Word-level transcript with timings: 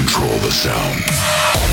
control 0.00 0.38
the 0.38 0.50
sound. 0.50 1.69